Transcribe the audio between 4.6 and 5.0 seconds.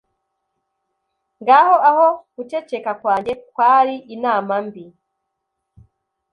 mbi